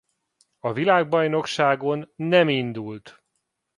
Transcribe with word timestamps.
A 0.59 0.73
világbajnokságon 0.73 2.11
nem 2.15 2.49
indult. 2.49 3.23